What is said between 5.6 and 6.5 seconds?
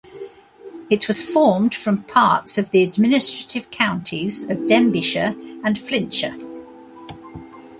and Flintshire.